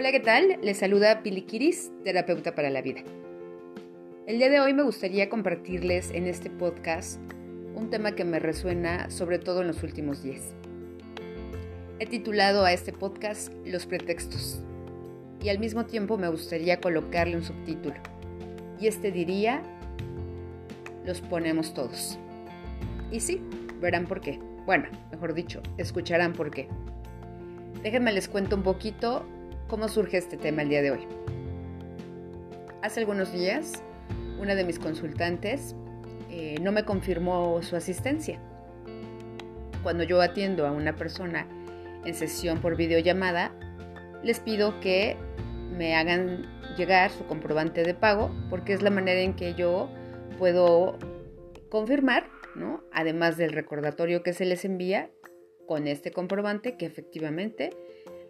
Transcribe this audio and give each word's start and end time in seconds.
Hola, 0.00 0.12
¿qué 0.12 0.20
tal? 0.20 0.58
Les 0.62 0.78
saluda 0.78 1.22
Pili 1.22 1.42
Kiris, 1.42 1.92
terapeuta 2.04 2.54
para 2.54 2.70
la 2.70 2.80
vida. 2.80 3.02
El 4.26 4.38
día 4.38 4.48
de 4.48 4.58
hoy 4.58 4.72
me 4.72 4.82
gustaría 4.82 5.28
compartirles 5.28 6.10
en 6.12 6.26
este 6.26 6.48
podcast 6.48 7.20
un 7.74 7.90
tema 7.90 8.12
que 8.12 8.24
me 8.24 8.38
resuena 8.38 9.10
sobre 9.10 9.38
todo 9.38 9.60
en 9.60 9.66
los 9.66 9.82
últimos 9.82 10.22
días. 10.22 10.54
He 11.98 12.06
titulado 12.06 12.64
a 12.64 12.72
este 12.72 12.94
podcast 12.94 13.52
Los 13.66 13.84
pretextos 13.84 14.62
y 15.42 15.50
al 15.50 15.58
mismo 15.58 15.84
tiempo 15.84 16.16
me 16.16 16.30
gustaría 16.30 16.80
colocarle 16.80 17.36
un 17.36 17.44
subtítulo. 17.44 17.96
Y 18.80 18.86
este 18.86 19.12
diría, 19.12 19.62
los 21.04 21.20
ponemos 21.20 21.74
todos. 21.74 22.18
Y 23.12 23.20
sí, 23.20 23.42
verán 23.82 24.06
por 24.06 24.22
qué. 24.22 24.38
Bueno, 24.64 24.86
mejor 25.10 25.34
dicho, 25.34 25.62
escucharán 25.76 26.32
por 26.32 26.50
qué. 26.50 26.68
Déjenme 27.82 28.12
les 28.12 28.28
cuento 28.28 28.56
un 28.56 28.62
poquito 28.62 29.26
cómo 29.70 29.88
surge 29.88 30.18
este 30.18 30.36
tema 30.36 30.62
el 30.62 30.68
día 30.68 30.82
de 30.82 30.90
hoy. 30.90 31.06
Hace 32.82 32.98
algunos 32.98 33.32
días, 33.32 33.84
una 34.40 34.56
de 34.56 34.64
mis 34.64 34.80
consultantes 34.80 35.76
eh, 36.28 36.56
no 36.60 36.72
me 36.72 36.84
confirmó 36.84 37.62
su 37.62 37.76
asistencia. 37.76 38.40
Cuando 39.84 40.02
yo 40.02 40.20
atiendo 40.20 40.66
a 40.66 40.72
una 40.72 40.96
persona 40.96 41.46
en 42.04 42.14
sesión 42.14 42.60
por 42.60 42.76
videollamada, 42.76 43.52
les 44.24 44.40
pido 44.40 44.80
que 44.80 45.16
me 45.78 45.94
hagan 45.94 46.46
llegar 46.76 47.10
su 47.12 47.24
comprobante 47.26 47.84
de 47.84 47.94
pago 47.94 48.34
porque 48.50 48.72
es 48.72 48.82
la 48.82 48.90
manera 48.90 49.20
en 49.20 49.36
que 49.36 49.54
yo 49.54 49.88
puedo 50.36 50.98
confirmar, 51.68 52.26
¿no? 52.56 52.82
además 52.92 53.36
del 53.36 53.52
recordatorio 53.52 54.24
que 54.24 54.32
se 54.32 54.46
les 54.46 54.64
envía 54.64 55.10
con 55.68 55.86
este 55.86 56.10
comprobante 56.10 56.76
que 56.76 56.86
efectivamente 56.86 57.70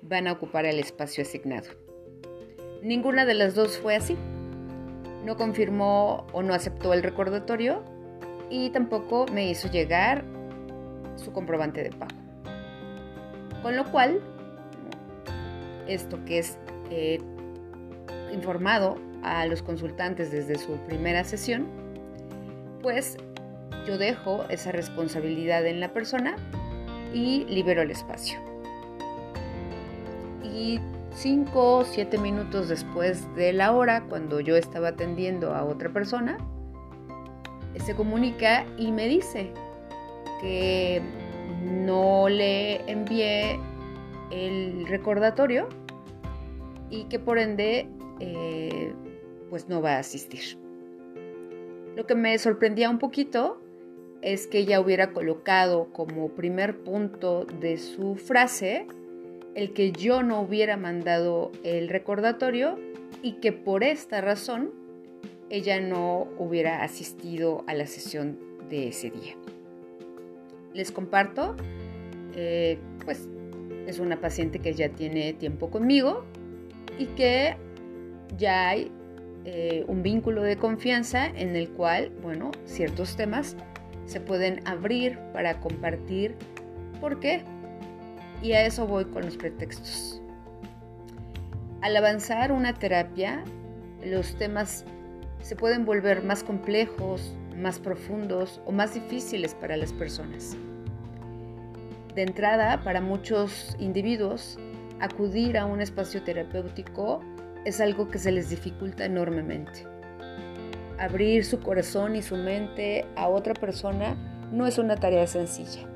van 0.02 0.26
a 0.26 0.32
ocupar 0.32 0.64
el 0.64 0.78
espacio 0.78 1.22
asignado. 1.22 1.68
Ninguna 2.82 3.24
de 3.24 3.34
las 3.34 3.54
dos 3.54 3.78
fue 3.78 3.96
así. 3.96 4.16
No 5.24 5.36
confirmó 5.36 6.26
o 6.32 6.42
no 6.42 6.54
aceptó 6.54 6.94
el 6.94 7.02
recordatorio 7.02 7.84
y 8.48 8.70
tampoco 8.70 9.26
me 9.32 9.48
hizo 9.48 9.70
llegar 9.70 10.24
su 11.16 11.32
comprobante 11.32 11.82
de 11.82 11.90
pago. 11.90 12.16
Con 13.62 13.76
lo 13.76 13.84
cual, 13.90 14.20
esto 15.86 16.24
que 16.24 16.38
es 16.38 16.58
eh, 16.90 17.18
informado 18.32 18.96
a 19.22 19.44
los 19.46 19.62
consultantes 19.62 20.32
desde 20.32 20.56
su 20.56 20.76
primera 20.86 21.24
sesión, 21.24 21.68
pues 22.82 23.18
yo 23.86 23.98
dejo 23.98 24.44
esa 24.48 24.72
responsabilidad 24.72 25.66
en 25.66 25.80
la 25.80 25.92
persona 25.92 26.36
y 27.12 27.44
libero 27.44 27.82
el 27.82 27.90
espacio. 27.90 28.49
Y 30.54 30.80
cinco 31.14 31.78
o 31.78 31.84
siete 31.84 32.18
minutos 32.18 32.68
después 32.68 33.32
de 33.34 33.52
la 33.52 33.72
hora, 33.72 34.04
cuando 34.08 34.40
yo 34.40 34.56
estaba 34.56 34.88
atendiendo 34.88 35.54
a 35.54 35.64
otra 35.64 35.90
persona, 35.90 36.38
se 37.84 37.94
comunica 37.94 38.66
y 38.76 38.92
me 38.92 39.06
dice 39.06 39.52
que 40.40 41.02
no 41.64 42.28
le 42.28 42.90
envié 42.90 43.60
el 44.30 44.86
recordatorio 44.86 45.68
y 46.88 47.04
que 47.04 47.18
por 47.18 47.38
ende 47.38 47.88
eh, 48.18 48.92
pues 49.48 49.68
no 49.68 49.80
va 49.82 49.96
a 49.96 49.98
asistir. 49.98 50.58
Lo 51.96 52.06
que 52.06 52.14
me 52.14 52.38
sorprendía 52.38 52.88
un 52.88 52.98
poquito 52.98 53.60
es 54.22 54.46
que 54.46 54.58
ella 54.58 54.80
hubiera 54.80 55.12
colocado 55.12 55.92
como 55.92 56.30
primer 56.30 56.82
punto 56.82 57.46
de 57.60 57.78
su 57.78 58.16
frase 58.16 58.86
el 59.54 59.72
que 59.72 59.92
yo 59.92 60.22
no 60.22 60.40
hubiera 60.40 60.76
mandado 60.76 61.52
el 61.64 61.88
recordatorio 61.88 62.78
y 63.22 63.34
que 63.34 63.52
por 63.52 63.84
esta 63.84 64.20
razón 64.20 64.72
ella 65.50 65.80
no 65.80 66.28
hubiera 66.38 66.82
asistido 66.82 67.64
a 67.66 67.74
la 67.74 67.86
sesión 67.86 68.38
de 68.68 68.88
ese 68.88 69.10
día. 69.10 69.34
Les 70.72 70.92
comparto, 70.92 71.56
eh, 72.36 72.78
pues 73.04 73.28
es 73.86 73.98
una 73.98 74.20
paciente 74.20 74.60
que 74.60 74.72
ya 74.74 74.88
tiene 74.90 75.32
tiempo 75.32 75.70
conmigo 75.70 76.24
y 76.98 77.06
que 77.06 77.56
ya 78.38 78.68
hay 78.68 78.92
eh, 79.44 79.84
un 79.88 80.02
vínculo 80.02 80.42
de 80.42 80.56
confianza 80.56 81.26
en 81.26 81.56
el 81.56 81.70
cual, 81.70 82.12
bueno, 82.22 82.52
ciertos 82.64 83.16
temas 83.16 83.56
se 84.06 84.20
pueden 84.20 84.60
abrir 84.66 85.18
para 85.32 85.60
compartir. 85.60 86.36
¿Por 87.00 87.18
qué? 87.18 87.42
Y 88.42 88.52
a 88.52 88.64
eso 88.64 88.86
voy 88.86 89.04
con 89.06 89.24
los 89.24 89.36
pretextos. 89.36 90.20
Al 91.82 91.96
avanzar 91.96 92.52
una 92.52 92.74
terapia, 92.74 93.44
los 94.04 94.36
temas 94.36 94.84
se 95.40 95.56
pueden 95.56 95.84
volver 95.84 96.22
más 96.22 96.42
complejos, 96.42 97.34
más 97.56 97.78
profundos 97.78 98.60
o 98.66 98.72
más 98.72 98.94
difíciles 98.94 99.54
para 99.54 99.76
las 99.76 99.92
personas. 99.92 100.56
De 102.14 102.22
entrada, 102.22 102.82
para 102.82 103.00
muchos 103.00 103.76
individuos, 103.78 104.58
acudir 105.00 105.56
a 105.56 105.66
un 105.66 105.80
espacio 105.80 106.22
terapéutico 106.22 107.20
es 107.64 107.80
algo 107.80 108.08
que 108.08 108.18
se 108.18 108.32
les 108.32 108.50
dificulta 108.50 109.04
enormemente 109.04 109.86
abrir 111.00 111.46
su 111.46 111.60
corazón 111.60 112.14
y 112.14 112.22
su 112.22 112.36
mente 112.36 113.06
a 113.16 113.28
otra 113.28 113.54
persona 113.54 114.14
no 114.52 114.66
es 114.66 114.78
una 114.78 114.96
tarea 114.96 115.26
sencilla. 115.26 115.89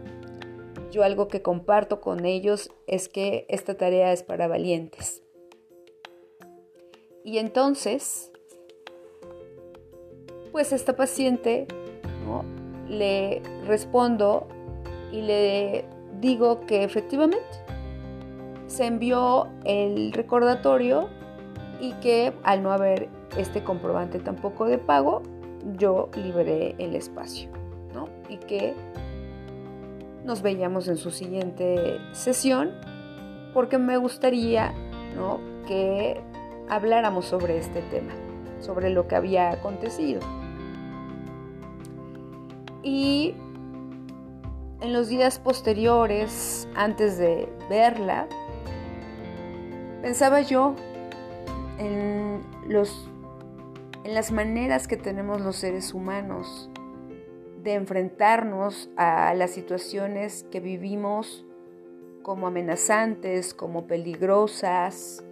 Yo 0.94 1.03
algo 1.03 1.27
que 1.27 1.43
comparto 1.43 2.00
con 2.00 2.25
ellos 2.25 2.71
es 2.87 3.09
que 3.09 3.47
esta 3.49 3.75
tarea 3.75 4.12
es 4.12 4.22
para 4.22 4.47
valientes. 4.47 5.25
Y 7.25 7.38
entonces, 7.38 8.31
pues 10.53 10.72
esta 10.72 10.94
paciente 10.94 11.66
le 12.88 13.43
respondo 13.66 14.47
y 15.10 15.22
le 15.22 15.84
digo 16.21 16.60
que 16.65 16.84
efectivamente 16.84 17.43
se 18.69 18.87
envió 18.87 19.49
el 19.65 20.12
recordatorio 20.12 21.09
y 21.81 21.93
que 21.94 22.33
al 22.44 22.62
no 22.62 22.71
haber 22.71 23.09
este 23.37 23.65
comprobante 23.65 24.21
tampoco 24.21 24.66
de 24.66 24.78
pago, 24.78 25.22
yo 25.77 26.09
liberé 26.15 26.77
el 26.78 26.94
espacio, 26.94 27.50
¿no? 27.93 28.09
Y 28.28 28.37
que 28.37 28.75
nos 30.25 30.43
veíamos 30.43 30.89
en 30.89 30.97
su 30.97 31.11
siguiente 31.11 31.99
sesión, 32.12 32.73
porque 33.53 33.79
me 33.79 33.97
gustaría, 33.97 34.73
¿no? 35.15 35.41
Que 35.67 36.21
habláramos 36.69 37.27
sobre 37.27 37.59
este 37.59 37.83
tema, 37.83 38.12
sobre 38.61 38.91
lo 38.91 39.07
que 39.07 39.17
había 39.17 39.51
acontecido. 39.51 40.21
Y 42.83 43.34
en 44.81 44.93
los 44.93 45.09
días 45.09 45.39
posteriores, 45.39 46.69
antes 46.75 47.19
de 47.19 47.49
verla, 47.71 48.27
pensaba 50.03 50.41
yo 50.41 50.75
en 51.79 52.43
los 52.69 53.09
en 54.05 54.13
las 54.13 54.33
maneras 54.33 54.87
que 54.87 54.99
tenemos 54.99 55.41
los 55.41 55.57
seres 55.57 55.95
humanos 55.95 56.69
de 57.65 57.75
enfrentarnos 57.75 58.91
a 58.97 59.35
las 59.35 59.51
situaciones 59.51 60.45
que 60.51 60.61
vivimos 60.61 61.45
como 62.23 62.47
amenazantes, 62.47 63.55
como 63.55 63.87
peligrosas 63.87 65.25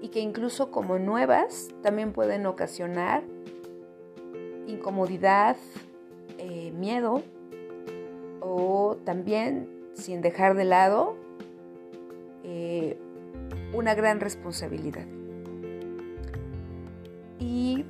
y 0.00 0.08
que 0.08 0.20
incluso 0.20 0.70
como 0.70 0.98
nuevas 0.98 1.68
también 1.82 2.12
pueden 2.12 2.46
ocasionar 2.46 3.22
incomodidad, 4.66 5.56
eh, 6.38 6.72
miedo 6.72 7.22
o 8.40 8.96
también, 9.04 9.68
sin 9.92 10.22
dejar 10.22 10.54
de 10.54 10.64
lado, 10.64 11.16
eh, 12.44 12.98
una 13.74 13.94
gran 13.94 14.20
responsabilidad. 14.20 15.06
Y 17.38 17.84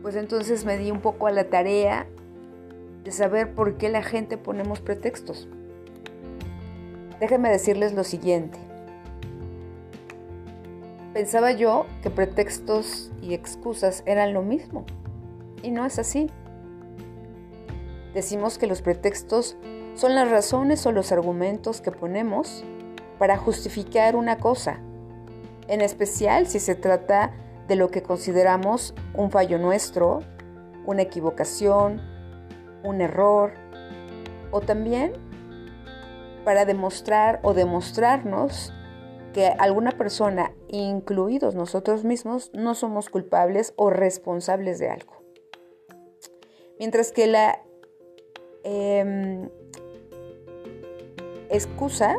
pues 0.00 0.16
entonces 0.16 0.64
me 0.64 0.78
di 0.78 0.90
un 0.90 1.00
poco 1.00 1.26
a 1.26 1.30
la 1.30 1.50
tarea 1.50 2.06
de 3.04 3.12
saber 3.12 3.54
por 3.54 3.76
qué 3.76 3.88
la 3.88 4.02
gente 4.02 4.38
ponemos 4.38 4.80
pretextos. 4.80 5.48
Déjenme 7.20 7.50
decirles 7.50 7.94
lo 7.94 8.04
siguiente. 8.04 8.58
Pensaba 11.12 11.52
yo 11.52 11.86
que 12.02 12.10
pretextos 12.10 13.10
y 13.20 13.34
excusas 13.34 14.02
eran 14.06 14.32
lo 14.32 14.42
mismo. 14.42 14.84
Y 15.62 15.70
no 15.70 15.84
es 15.84 15.98
así. 15.98 16.30
Decimos 18.14 18.58
que 18.58 18.66
los 18.66 18.82
pretextos 18.82 19.56
son 19.94 20.14
las 20.14 20.30
razones 20.30 20.84
o 20.86 20.92
los 20.92 21.12
argumentos 21.12 21.80
que 21.80 21.92
ponemos 21.92 22.64
para 23.18 23.36
justificar 23.36 24.16
una 24.16 24.38
cosa, 24.38 24.80
en 25.68 25.80
especial 25.80 26.46
si 26.46 26.58
se 26.58 26.74
trata 26.74 27.32
de 27.68 27.76
lo 27.76 27.90
que 27.90 28.02
consideramos 28.02 28.94
un 29.14 29.30
fallo 29.30 29.58
nuestro, 29.58 30.20
una 30.84 31.02
equivocación, 31.02 32.00
un 32.84 33.00
error, 33.00 33.52
o 34.50 34.60
también 34.60 35.12
para 36.44 36.64
demostrar 36.64 37.40
o 37.42 37.54
demostrarnos 37.54 38.72
que 39.32 39.46
alguna 39.58 39.92
persona, 39.92 40.52
incluidos 40.68 41.54
nosotros 41.54 42.04
mismos, 42.04 42.50
no 42.52 42.74
somos 42.74 43.08
culpables 43.08 43.72
o 43.76 43.90
responsables 43.90 44.78
de 44.78 44.90
algo. 44.90 45.22
Mientras 46.78 47.12
que 47.12 47.26
la 47.26 47.60
em, 48.64 49.48
excusa 51.48 52.16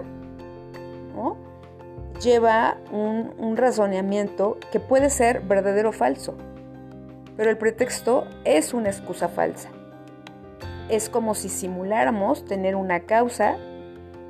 lleva 2.22 2.78
un, 2.92 3.34
un 3.38 3.58
razonamiento 3.58 4.58
que 4.72 4.80
puede 4.80 5.10
ser 5.10 5.42
verdadero 5.42 5.90
o 5.90 5.92
falso, 5.92 6.36
pero 7.36 7.50
el 7.50 7.58
pretexto 7.58 8.26
es 8.46 8.74
una 8.74 8.90
excusa 8.90 9.28
falsa. 9.28 9.73
Es 10.90 11.10
como 11.10 11.36
si 11.36 11.50
simuláramos 11.50 12.46
tener 12.46 12.76
una 12.76 13.02
causa 13.02 13.58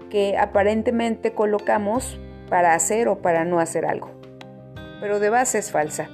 que 0.10 0.38
aparentemente 0.38 1.34
colocamos 1.34 2.20
para 2.50 2.76
hacer 2.76 3.08
o 3.08 3.18
para 3.18 3.46
no 3.46 3.60
hacer 3.60 3.86
algo, 3.86 4.12
pero 5.02 5.20
de 5.20 5.30
base 5.30 5.58
es 5.58 5.72
falsa. 5.72 6.08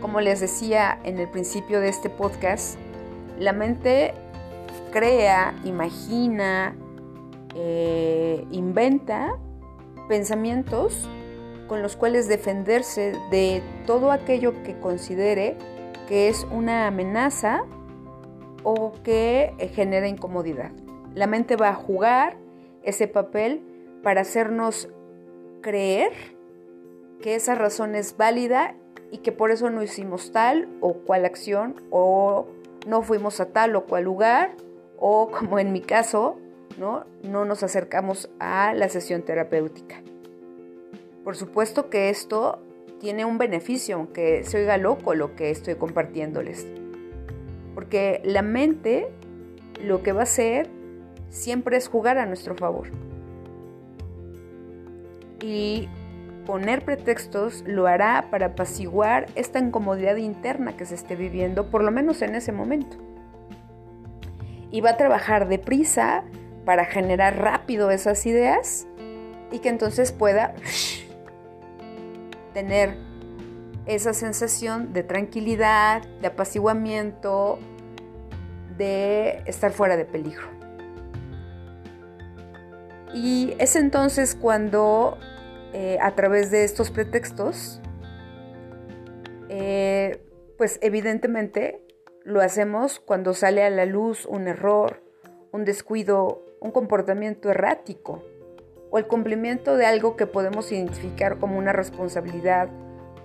Como 0.00 0.20
les 0.20 0.40
decía 0.40 0.98
en 1.04 1.18
el 1.18 1.28
principio 1.30 1.80
de 1.80 1.88
este 1.88 2.10
podcast, 2.10 2.78
la 3.38 3.52
mente 3.52 4.12
crea, 4.92 5.54
imagina, 5.64 6.76
eh, 7.54 8.44
inventa 8.50 9.38
pensamientos 10.08 11.08
con 11.66 11.82
los 11.82 11.96
cuales 11.96 12.28
defenderse 12.28 13.14
de 13.30 13.62
todo 13.86 14.12
aquello 14.12 14.62
que 14.62 14.78
considere 14.78 15.56
que 16.08 16.28
es 16.28 16.46
una 16.50 16.86
amenaza 16.86 17.64
o 18.68 18.92
que 19.04 19.54
genera 19.76 20.08
incomodidad. 20.08 20.72
La 21.14 21.28
mente 21.28 21.54
va 21.54 21.68
a 21.68 21.74
jugar 21.74 22.36
ese 22.82 23.06
papel 23.06 23.62
para 24.02 24.22
hacernos 24.22 24.88
creer 25.62 26.10
que 27.22 27.36
esa 27.36 27.54
razón 27.54 27.94
es 27.94 28.16
válida 28.16 28.74
y 29.12 29.18
que 29.18 29.30
por 29.30 29.52
eso 29.52 29.70
no 29.70 29.84
hicimos 29.84 30.32
tal 30.32 30.68
o 30.80 30.94
cual 30.94 31.24
acción 31.26 31.76
o 31.90 32.48
no 32.88 33.02
fuimos 33.02 33.38
a 33.38 33.52
tal 33.52 33.76
o 33.76 33.86
cual 33.86 34.02
lugar 34.02 34.56
o 34.98 35.30
como 35.38 35.60
en 35.60 35.72
mi 35.72 35.80
caso, 35.80 36.36
¿no? 36.76 37.04
no 37.22 37.44
nos 37.44 37.62
acercamos 37.62 38.30
a 38.40 38.74
la 38.74 38.88
sesión 38.88 39.22
terapéutica. 39.22 40.02
Por 41.22 41.36
supuesto 41.36 41.88
que 41.88 42.10
esto 42.10 42.58
tiene 42.98 43.24
un 43.24 43.38
beneficio, 43.38 43.94
aunque 43.94 44.42
se 44.42 44.58
oiga 44.58 44.76
loco 44.76 45.14
lo 45.14 45.36
que 45.36 45.50
estoy 45.50 45.76
compartiéndoles. 45.76 46.66
Porque 47.76 48.22
la 48.24 48.40
mente 48.40 49.06
lo 49.84 50.02
que 50.02 50.12
va 50.12 50.20
a 50.20 50.22
hacer 50.22 50.70
siempre 51.28 51.76
es 51.76 51.88
jugar 51.88 52.16
a 52.16 52.24
nuestro 52.24 52.56
favor. 52.56 52.88
Y 55.42 55.86
poner 56.46 56.86
pretextos 56.86 57.64
lo 57.66 57.86
hará 57.86 58.28
para 58.30 58.46
apaciguar 58.46 59.26
esta 59.34 59.58
incomodidad 59.58 60.16
interna 60.16 60.74
que 60.74 60.86
se 60.86 60.94
esté 60.94 61.16
viviendo, 61.16 61.70
por 61.70 61.84
lo 61.84 61.90
menos 61.90 62.22
en 62.22 62.34
ese 62.34 62.50
momento. 62.50 62.96
Y 64.70 64.80
va 64.80 64.92
a 64.92 64.96
trabajar 64.96 65.46
deprisa 65.46 66.24
para 66.64 66.86
generar 66.86 67.36
rápido 67.36 67.90
esas 67.90 68.24
ideas 68.24 68.86
y 69.52 69.58
que 69.58 69.68
entonces 69.68 70.12
pueda 70.12 70.54
tener 72.54 73.05
esa 73.86 74.12
sensación 74.12 74.92
de 74.92 75.02
tranquilidad, 75.02 76.02
de 76.20 76.26
apaciguamiento, 76.26 77.58
de 78.76 79.42
estar 79.46 79.72
fuera 79.72 79.96
de 79.96 80.04
peligro. 80.04 80.48
Y 83.14 83.54
es 83.58 83.76
entonces 83.76 84.34
cuando 84.34 85.16
eh, 85.72 85.98
a 86.00 86.14
través 86.14 86.50
de 86.50 86.64
estos 86.64 86.90
pretextos, 86.90 87.80
eh, 89.48 90.22
pues 90.58 90.78
evidentemente 90.82 91.80
lo 92.24 92.40
hacemos 92.40 92.98
cuando 92.98 93.34
sale 93.34 93.62
a 93.62 93.70
la 93.70 93.86
luz 93.86 94.26
un 94.26 94.48
error, 94.48 95.02
un 95.52 95.64
descuido, 95.64 96.44
un 96.60 96.72
comportamiento 96.72 97.50
errático 97.50 98.22
o 98.90 98.98
el 98.98 99.06
cumplimiento 99.06 99.76
de 99.76 99.86
algo 99.86 100.16
que 100.16 100.26
podemos 100.26 100.72
identificar 100.72 101.38
como 101.38 101.58
una 101.58 101.72
responsabilidad, 101.72 102.68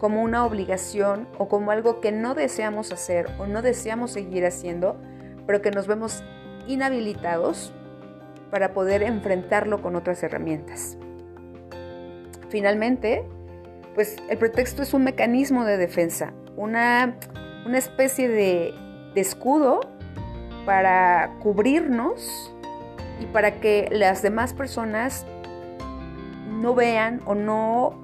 como 0.01 0.23
una 0.23 0.45
obligación 0.45 1.27
o 1.37 1.47
como 1.47 1.69
algo 1.69 2.01
que 2.01 2.11
no 2.11 2.33
deseamos 2.33 2.91
hacer 2.91 3.27
o 3.37 3.45
no 3.45 3.61
deseamos 3.61 4.09
seguir 4.09 4.47
haciendo, 4.47 4.99
pero 5.45 5.61
que 5.61 5.69
nos 5.69 5.85
vemos 5.85 6.23
inhabilitados 6.65 7.71
para 8.49 8.73
poder 8.73 9.03
enfrentarlo 9.03 9.83
con 9.83 9.95
otras 9.95 10.23
herramientas. 10.23 10.97
Finalmente, 12.49 13.23
pues 13.93 14.15
el 14.27 14.39
pretexto 14.39 14.81
es 14.81 14.95
un 14.95 15.03
mecanismo 15.03 15.65
de 15.65 15.77
defensa, 15.77 16.33
una, 16.57 17.19
especie 17.71 18.27
de 18.27 18.73
escudo 19.13 19.81
para 20.65 21.37
cubrirnos 21.43 22.51
y 23.19 23.27
para 23.27 23.59
que 23.59 23.87
las 23.91 24.23
demás 24.23 24.55
personas 24.55 25.27
no 26.49 26.73
vean 26.73 27.21
o 27.25 27.35
no 27.35 28.00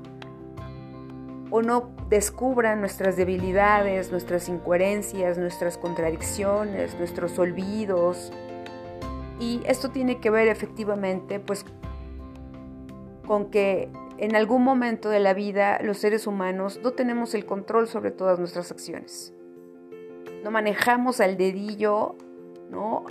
o 1.50 1.62
no 1.62 1.92
descubran 2.10 2.80
nuestras 2.80 3.16
debilidades, 3.16 4.12
nuestras 4.12 4.50
incoherencias, 4.50 5.38
nuestras 5.38 5.78
contradicciones, 5.78 6.98
nuestros 6.98 7.38
olvidos. 7.40 8.32
Y 9.40 9.62
esto 9.66 9.90
tiene 9.90 10.20
que 10.20 10.30
ver 10.30 10.48
efectivamente 10.48 11.40
pues 11.40 11.66
con 13.26 13.52
que 13.52 13.90
en 14.18 14.36
algún 14.36 14.64
momento 14.64 15.10
de 15.10 15.20
la 15.20 15.34
vida 15.34 15.80
los 15.82 15.98
seres 15.98 16.28
humanos 16.28 16.80
no 16.84 16.92
tenemos 16.92 17.36
el 17.36 17.46
control 17.46 17.88
sobre 17.88 18.12
todas 18.12 18.40
nuestras 18.40 18.72
acciones. 18.72 19.34
No 20.44 20.52
manejamos 20.52 21.20
al 21.20 21.38
dedillo, 21.38 22.16
¿no? 22.70 23.06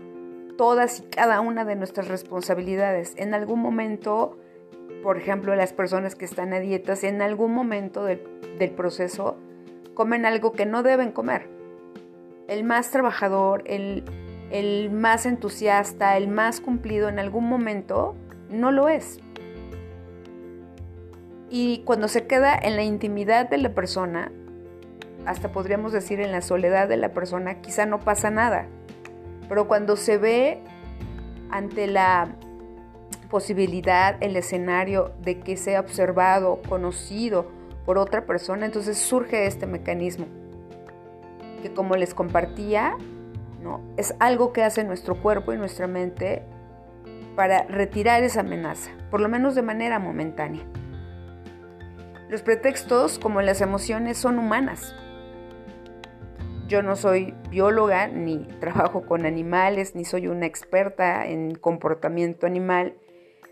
Todas 0.57 1.01
y 1.01 1.03
cada 1.05 1.41
una 1.41 1.65
de 1.65 1.77
nuestras 1.77 2.09
responsabilidades. 2.09 3.13
En 3.17 3.35
algún 3.35 3.61
momento 3.61 4.39
por 5.03 5.19
ejemplo, 5.19 5.55
las 5.55 5.73
personas 5.73 6.15
que 6.15 6.25
están 6.25 6.53
a 6.53 6.61
dietas 6.61 7.05
en 7.05 7.23
algún 7.23 7.53
momento 7.53 8.05
del, 8.05 8.21
proceso 8.77 9.37
comen 9.95 10.27
algo 10.27 10.53
que 10.53 10.67
no 10.67 10.83
deben 10.83 11.13
comer. 11.13 11.49
El 12.49 12.65
más 12.65 12.91
trabajador, 12.91 13.63
el, 13.67 14.05
el 14.51 14.91
más 14.91 15.27
entusiasta, 15.27 16.17
el 16.17 16.29
más 16.29 16.61
cumplido 16.61 17.09
en 17.09 17.19
algún 17.19 17.49
momento 17.49 18.15
no 18.51 18.71
lo 18.73 18.89
es. 18.89 19.21
Y 21.49 21.83
cuando 21.85 22.09
se 22.09 22.27
queda 22.27 22.59
en 22.61 22.77
la 22.77 22.83
intimidad 22.83 23.49
de 23.49 23.59
la 23.59 23.75
persona, 23.75 24.33
hasta 25.27 25.53
podríamos 25.53 25.93
decir 25.93 26.21
en 26.21 26.33
la 26.33 26.41
soledad 26.41 26.89
de 26.89 26.97
la 26.97 27.13
persona, 27.13 27.61
quizá 27.61 27.87
no 27.87 28.01
pasa 28.01 28.31
nada. 28.31 28.67
Pero 29.49 29.69
cuando 29.69 29.97
se 29.97 30.19
ve 30.19 30.61
ante 31.51 31.87
la 31.87 32.29
posibilidad, 33.29 34.17
el 34.21 34.37
escenario 34.37 35.13
de 35.23 35.41
que 35.41 35.57
sea 35.57 35.81
observado, 35.81 36.61
conocido 36.69 37.47
por 37.85 37.99
otra 37.99 38.27
persona, 38.27 38.67
entonces 38.67 38.99
surge 38.99 39.47
este 39.47 39.67
mecanismo 39.67 40.27
que 41.63 41.73
como 41.73 41.97
les 41.97 42.15
compartía, 42.15 42.97
¿no? 43.63 43.81
es 43.97 44.15
algo 44.19 44.53
que 44.53 44.63
hace 44.63 44.85
nuestro 44.85 45.21
cuerpo 45.21 45.53
y 45.53 45.57
nuestra 45.57 45.87
mente 45.87 46.43
para 47.35 47.65
retirar 47.65 48.23
esa 48.23 48.41
amenaza, 48.41 48.91
por 49.11 49.21
lo 49.21 49.29
menos 49.29 49.55
de 49.55 49.63
manera 49.63 49.99
momentánea. 49.99 50.63
Los 52.29 52.43
pretextos, 52.43 53.19
como 53.19 53.41
las 53.41 53.61
emociones, 53.61 54.17
son 54.19 54.39
humanas. 54.39 54.97
Yo 56.67 56.83
no 56.83 56.97
soy 56.97 57.35
bióloga, 57.51 58.09
ni 58.09 58.39
trabajo 58.61 59.03
con 59.03 59.27
animales, 59.27 59.95
ni 59.95 60.05
soy 60.05 60.27
una 60.27 60.47
experta 60.47 61.27
en 61.27 61.55
comportamiento 61.55 62.47
animal, 62.47 62.95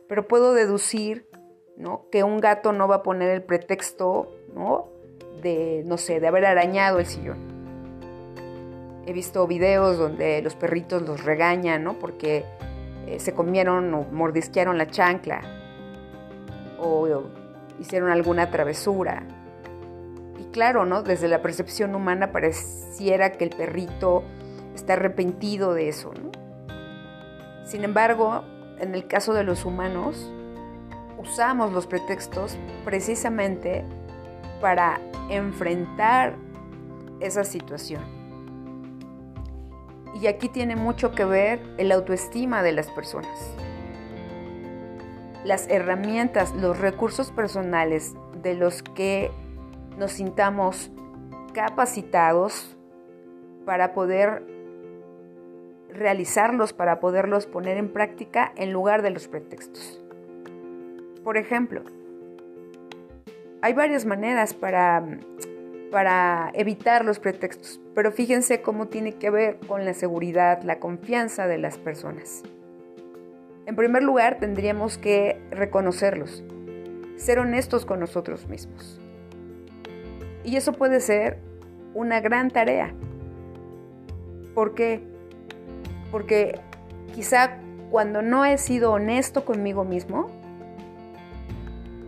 pero 0.08 0.28
puedo 0.28 0.52
deducir 0.52 1.28
¿no? 1.76 2.08
que 2.10 2.22
un 2.22 2.40
gato 2.40 2.72
no 2.72 2.88
va 2.88 2.96
a 2.96 3.02
poner 3.02 3.30
el 3.30 3.42
pretexto 3.42 4.28
¿no? 4.54 4.88
de, 5.42 5.82
no 5.86 5.98
sé, 5.98 6.20
de 6.20 6.26
haber 6.26 6.46
arañado 6.46 6.98
el 6.98 7.06
sillón. 7.06 7.52
He 9.06 9.12
visto 9.12 9.46
videos 9.46 9.98
donde 9.98 10.40
los 10.42 10.54
perritos 10.54 11.02
los 11.02 11.24
regañan 11.24 11.84
¿no? 11.84 11.98
porque 11.98 12.44
eh, 13.06 13.18
se 13.20 13.34
comieron 13.34 13.92
o 13.92 14.02
mordisquearon 14.10 14.78
la 14.78 14.86
chancla 14.86 15.42
o, 16.78 17.06
o 17.08 17.24
hicieron 17.78 18.10
alguna 18.10 18.50
travesura. 18.50 19.26
Y 20.38 20.44
claro, 20.52 20.84
¿no? 20.86 21.02
Desde 21.02 21.28
la 21.28 21.42
percepción 21.42 21.94
humana 21.94 22.32
pareciera 22.32 23.32
que 23.32 23.44
el 23.44 23.50
perrito 23.50 24.24
está 24.74 24.94
arrepentido 24.94 25.74
de 25.74 25.88
eso, 25.88 26.12
¿no? 26.14 26.30
Sin 27.64 27.84
embargo, 27.84 28.44
en 28.78 28.94
el 28.94 29.06
caso 29.06 29.32
de 29.34 29.44
los 29.44 29.64
humanos, 29.64 30.30
usamos 31.18 31.72
los 31.72 31.86
pretextos 31.86 32.56
precisamente 32.84 33.84
para 34.60 35.00
enfrentar 35.30 36.36
esa 37.20 37.44
situación. 37.44 38.02
Y 40.20 40.26
aquí 40.26 40.48
tiene 40.48 40.76
mucho 40.76 41.12
que 41.12 41.24
ver 41.24 41.60
el 41.76 41.90
autoestima 41.92 42.62
de 42.62 42.72
las 42.72 42.88
personas. 42.90 43.54
las 45.44 45.68
herramientas, 45.68 46.54
los 46.54 46.78
recursos 46.78 47.30
personales 47.30 48.14
de 48.42 48.54
los 48.54 48.82
que 48.82 49.30
nos 49.98 50.12
sintamos 50.12 50.90
capacitados 51.52 52.76
para 53.66 53.92
poder 53.92 54.42
realizarlos, 55.94 56.72
para 56.72 57.00
poderlos 57.00 57.46
poner 57.46 57.76
en 57.76 57.88
práctica 57.88 58.52
en 58.56 58.72
lugar 58.72 59.02
de 59.02 59.10
los 59.10 59.28
pretextos. 59.28 60.00
Por 61.22 61.36
ejemplo, 61.36 61.82
hay 63.62 63.72
varias 63.72 64.04
maneras 64.04 64.52
para, 64.52 65.02
para 65.90 66.50
evitar 66.54 67.04
los 67.04 67.18
pretextos, 67.18 67.80
pero 67.94 68.12
fíjense 68.12 68.60
cómo 68.60 68.88
tiene 68.88 69.12
que 69.12 69.30
ver 69.30 69.58
con 69.66 69.84
la 69.84 69.94
seguridad, 69.94 70.62
la 70.62 70.78
confianza 70.80 71.46
de 71.46 71.58
las 71.58 71.78
personas. 71.78 72.42
En 73.66 73.76
primer 73.76 74.02
lugar, 74.02 74.38
tendríamos 74.38 74.98
que 74.98 75.40
reconocerlos, 75.50 76.44
ser 77.16 77.38
honestos 77.38 77.86
con 77.86 78.00
nosotros 78.00 78.46
mismos. 78.48 79.00
Y 80.44 80.56
eso 80.56 80.72
puede 80.72 81.00
ser 81.00 81.38
una 81.94 82.20
gran 82.20 82.50
tarea. 82.50 82.92
¿Por 84.54 84.74
qué? 84.74 85.13
Porque 86.14 86.60
quizá 87.12 87.56
cuando 87.90 88.22
no 88.22 88.44
he 88.44 88.56
sido 88.56 88.92
honesto 88.92 89.44
conmigo 89.44 89.82
mismo, 89.82 90.28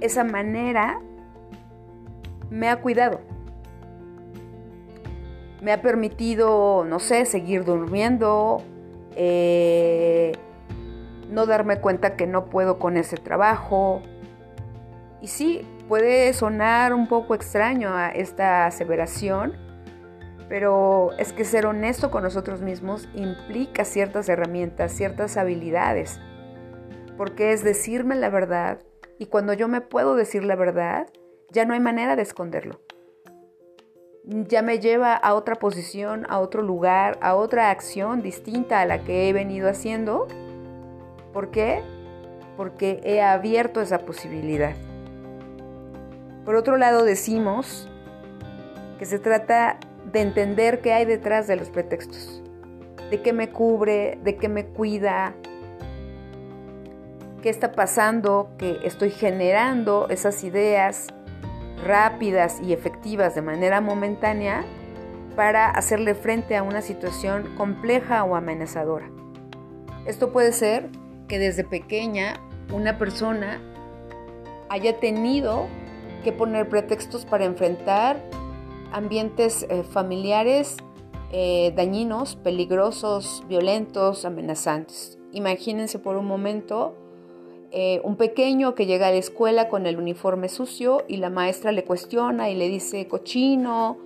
esa 0.00 0.22
manera 0.22 1.00
me 2.48 2.68
ha 2.68 2.80
cuidado. 2.80 3.18
Me 5.60 5.72
ha 5.72 5.82
permitido, 5.82 6.84
no 6.84 7.00
sé, 7.00 7.24
seguir 7.26 7.64
durmiendo, 7.64 8.62
eh, 9.16 10.30
no 11.28 11.46
darme 11.46 11.80
cuenta 11.80 12.14
que 12.14 12.28
no 12.28 12.44
puedo 12.44 12.78
con 12.78 12.96
ese 12.96 13.16
trabajo. 13.16 14.02
Y 15.20 15.26
sí, 15.26 15.66
puede 15.88 16.32
sonar 16.32 16.94
un 16.94 17.08
poco 17.08 17.34
extraño 17.34 17.92
a 17.92 18.10
esta 18.10 18.66
aseveración, 18.66 19.65
pero 20.48 21.12
es 21.18 21.32
que 21.32 21.44
ser 21.44 21.66
honesto 21.66 22.10
con 22.10 22.22
nosotros 22.22 22.60
mismos 22.60 23.08
implica 23.14 23.84
ciertas 23.84 24.28
herramientas, 24.28 24.92
ciertas 24.92 25.36
habilidades, 25.36 26.20
porque 27.16 27.52
es 27.52 27.64
decirme 27.64 28.14
la 28.14 28.30
verdad 28.30 28.78
y 29.18 29.26
cuando 29.26 29.52
yo 29.52 29.68
me 29.68 29.80
puedo 29.80 30.14
decir 30.14 30.44
la 30.44 30.56
verdad, 30.56 31.08
ya 31.50 31.64
no 31.64 31.74
hay 31.74 31.80
manera 31.80 32.16
de 32.16 32.22
esconderlo. 32.22 32.80
Ya 34.24 34.60
me 34.60 34.80
lleva 34.80 35.14
a 35.14 35.34
otra 35.34 35.54
posición, 35.54 36.26
a 36.28 36.40
otro 36.40 36.62
lugar, 36.62 37.16
a 37.20 37.36
otra 37.36 37.70
acción 37.70 38.22
distinta 38.22 38.80
a 38.80 38.86
la 38.86 39.04
que 39.04 39.28
he 39.28 39.32
venido 39.32 39.68
haciendo 39.68 40.26
¿Por 41.36 41.50
qué? 41.50 41.82
Porque 42.56 43.02
he 43.04 43.20
abierto 43.20 43.82
esa 43.82 43.98
posibilidad. 44.06 44.74
Por 46.46 46.56
otro 46.56 46.78
lado, 46.78 47.04
decimos 47.04 47.90
que 48.98 49.04
se 49.04 49.18
trata 49.18 49.78
de 50.12 50.20
entender 50.20 50.80
qué 50.80 50.92
hay 50.92 51.04
detrás 51.04 51.46
de 51.46 51.56
los 51.56 51.70
pretextos, 51.70 52.42
de 53.10 53.22
qué 53.22 53.32
me 53.32 53.50
cubre, 53.50 54.18
de 54.22 54.36
qué 54.36 54.48
me 54.48 54.66
cuida, 54.66 55.34
qué 57.42 57.50
está 57.50 57.72
pasando, 57.72 58.50
que 58.58 58.78
estoy 58.84 59.10
generando 59.10 60.08
esas 60.08 60.42
ideas 60.44 61.08
rápidas 61.84 62.60
y 62.62 62.72
efectivas 62.72 63.34
de 63.34 63.42
manera 63.42 63.80
momentánea 63.80 64.64
para 65.34 65.68
hacerle 65.68 66.14
frente 66.14 66.56
a 66.56 66.62
una 66.62 66.80
situación 66.80 67.54
compleja 67.56 68.24
o 68.24 68.36
amenazadora. 68.36 69.10
Esto 70.06 70.32
puede 70.32 70.52
ser 70.52 70.88
que 71.28 71.38
desde 71.38 71.64
pequeña 71.64 72.34
una 72.72 72.96
persona 72.98 73.60
haya 74.68 74.98
tenido 74.98 75.66
que 76.24 76.32
poner 76.32 76.68
pretextos 76.68 77.24
para 77.24 77.44
enfrentar 77.44 78.16
ambientes 78.92 79.66
eh, 79.68 79.82
familiares 79.82 80.76
eh, 81.32 81.72
dañinos, 81.76 82.36
peligrosos, 82.36 83.44
violentos, 83.48 84.24
amenazantes. 84.24 85.18
Imagínense 85.32 85.98
por 85.98 86.16
un 86.16 86.26
momento 86.26 86.94
eh, 87.72 88.00
un 88.04 88.16
pequeño 88.16 88.74
que 88.74 88.86
llega 88.86 89.08
a 89.08 89.10
la 89.10 89.16
escuela 89.16 89.68
con 89.68 89.86
el 89.86 89.98
uniforme 89.98 90.48
sucio 90.48 91.04
y 91.08 91.16
la 91.16 91.30
maestra 91.30 91.72
le 91.72 91.84
cuestiona 91.84 92.48
y 92.48 92.54
le 92.54 92.68
dice 92.68 93.06
cochino, 93.08 93.98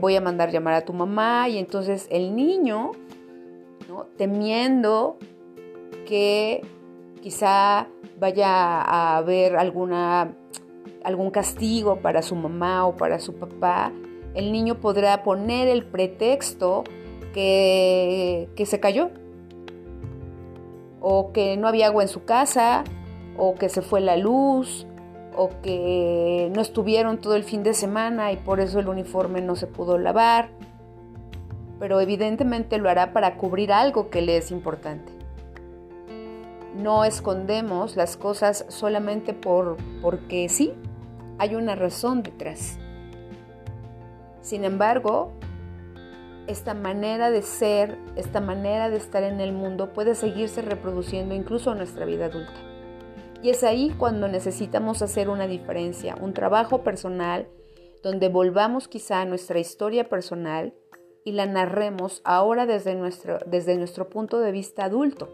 voy 0.00 0.14
a 0.14 0.20
mandar 0.20 0.50
llamar 0.50 0.74
a 0.74 0.84
tu 0.84 0.92
mamá 0.92 1.48
y 1.48 1.56
entonces 1.56 2.06
el 2.10 2.36
niño, 2.36 2.90
temiendo 4.18 5.16
que 6.04 6.60
quizá 7.22 7.88
vaya 8.20 8.82
a 8.82 9.16
haber 9.16 9.56
alguna, 9.56 10.36
algún 11.04 11.30
castigo 11.30 11.96
para 11.96 12.22
su 12.22 12.34
mamá 12.34 12.86
o 12.86 12.96
para 12.96 13.20
su 13.20 13.34
papá, 13.34 13.92
el 14.34 14.50
niño 14.50 14.80
podrá 14.80 15.22
poner 15.22 15.68
el 15.68 15.84
pretexto 15.84 16.84
que, 17.32 18.48
que 18.56 18.66
se 18.66 18.80
cayó, 18.80 19.10
o 21.00 21.32
que 21.32 21.56
no 21.56 21.68
había 21.68 21.86
agua 21.86 22.02
en 22.02 22.08
su 22.08 22.24
casa, 22.24 22.82
o 23.36 23.54
que 23.54 23.68
se 23.68 23.82
fue 23.82 24.00
la 24.00 24.16
luz, 24.16 24.86
o 25.36 25.50
que 25.62 26.50
no 26.54 26.60
estuvieron 26.60 27.18
todo 27.18 27.34
el 27.36 27.44
fin 27.44 27.62
de 27.62 27.74
semana 27.74 28.32
y 28.32 28.36
por 28.36 28.60
eso 28.60 28.78
el 28.78 28.88
uniforme 28.88 29.40
no 29.40 29.56
se 29.56 29.66
pudo 29.66 29.98
lavar, 29.98 30.48
pero 31.78 32.00
evidentemente 32.00 32.78
lo 32.78 32.88
hará 32.88 33.12
para 33.12 33.36
cubrir 33.36 33.72
algo 33.72 34.10
que 34.10 34.22
le 34.22 34.36
es 34.36 34.50
importante. 34.50 35.12
No 36.76 37.04
escondemos 37.04 37.96
las 37.96 38.16
cosas 38.16 38.64
solamente 38.68 39.32
por, 39.32 39.76
porque 40.02 40.48
sí, 40.48 40.72
hay 41.38 41.54
una 41.54 41.74
razón 41.74 42.22
detrás. 42.22 42.78
Sin 44.40 44.64
embargo, 44.64 45.32
esta 46.46 46.74
manera 46.74 47.30
de 47.30 47.42
ser, 47.42 47.98
esta 48.16 48.40
manera 48.40 48.90
de 48.90 48.96
estar 48.96 49.22
en 49.22 49.40
el 49.40 49.52
mundo 49.52 49.92
puede 49.92 50.14
seguirse 50.14 50.62
reproduciendo 50.62 51.34
incluso 51.34 51.72
en 51.72 51.78
nuestra 51.78 52.04
vida 52.04 52.26
adulta. 52.26 52.52
Y 53.42 53.50
es 53.50 53.64
ahí 53.64 53.94
cuando 53.98 54.28
necesitamos 54.28 55.02
hacer 55.02 55.28
una 55.28 55.46
diferencia, 55.46 56.16
un 56.20 56.32
trabajo 56.34 56.82
personal 56.82 57.48
donde 58.02 58.28
volvamos 58.28 58.88
quizá 58.88 59.20
a 59.20 59.24
nuestra 59.24 59.58
historia 59.58 60.08
personal 60.08 60.74
y 61.24 61.32
la 61.32 61.46
narremos 61.46 62.20
ahora 62.24 62.66
desde 62.66 62.94
nuestro, 62.94 63.38
desde 63.46 63.76
nuestro 63.76 64.08
punto 64.10 64.40
de 64.40 64.52
vista 64.52 64.84
adulto 64.84 65.28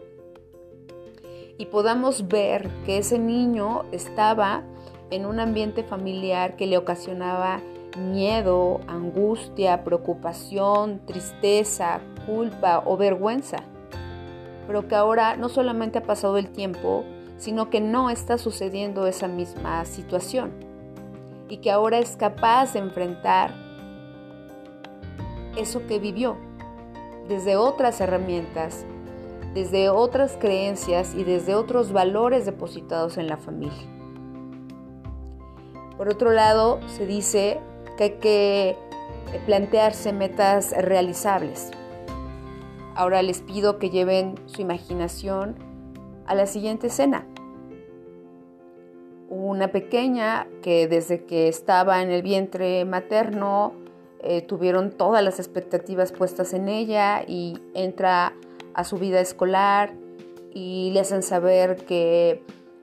y 1.61 1.67
podamos 1.67 2.27
ver 2.27 2.71
que 2.87 2.97
ese 2.97 3.19
niño 3.19 3.83
estaba 3.91 4.63
en 5.11 5.25
un 5.25 5.39
ambiente 5.39 5.83
familiar 5.83 6.55
que 6.55 6.65
le 6.65 6.77
ocasionaba 6.77 7.61
miedo, 7.97 8.79
angustia, 8.87 9.83
preocupación, 9.83 11.01
tristeza, 11.05 11.99
culpa 12.25 12.81
o 12.85 12.97
vergüenza. 12.97 13.57
Pero 14.65 14.87
que 14.87 14.95
ahora 14.95 15.35
no 15.35 15.49
solamente 15.49 15.99
ha 15.99 16.03
pasado 16.03 16.37
el 16.37 16.49
tiempo, 16.49 17.03
sino 17.37 17.69
que 17.69 17.81
no 17.81 18.09
está 18.09 18.37
sucediendo 18.37 19.05
esa 19.07 19.27
misma 19.27 19.83
situación. 19.85 20.51
Y 21.49 21.57
que 21.57 21.71
ahora 21.71 21.99
es 21.99 22.15
capaz 22.15 22.73
de 22.73 22.79
enfrentar 22.79 23.53
eso 25.57 25.85
que 25.87 25.99
vivió 25.99 26.37
desde 27.27 27.57
otras 27.57 27.99
herramientas, 27.99 28.85
desde 29.53 29.89
otras 29.89 30.37
creencias 30.39 31.13
y 31.13 31.25
desde 31.25 31.55
otros 31.55 31.91
valores 31.91 32.45
depositados 32.45 33.17
en 33.17 33.27
la 33.27 33.35
familia. 33.35 34.00
Por 36.01 36.09
otro 36.09 36.31
lado, 36.31 36.79
se 36.87 37.05
dice 37.05 37.59
que 37.95 38.03
hay 38.03 38.09
que 38.13 38.75
plantearse 39.45 40.11
metas 40.11 40.71
realizables. 40.75 41.69
Ahora 42.95 43.21
les 43.21 43.41
pido 43.41 43.77
que 43.77 43.91
lleven 43.91 44.33
su 44.47 44.63
imaginación 44.63 45.57
a 46.25 46.33
la 46.33 46.47
siguiente 46.47 46.87
escena. 46.87 47.27
Una 49.29 49.67
pequeña 49.67 50.47
que 50.63 50.87
desde 50.87 51.25
que 51.25 51.47
estaba 51.47 52.01
en 52.01 52.09
el 52.09 52.23
vientre 52.23 52.83
materno 52.83 53.73
eh, 54.23 54.41
tuvieron 54.41 54.89
todas 54.89 55.23
las 55.23 55.37
expectativas 55.37 56.11
puestas 56.11 56.55
en 56.55 56.67
ella 56.67 57.21
y 57.27 57.61
entra 57.75 58.33
a 58.73 58.83
su 58.85 58.97
vida 58.97 59.19
escolar 59.19 59.93
y 60.51 60.89
le 60.93 61.01
hacen 61.01 61.21
saber 61.21 61.75
que 61.85 62.41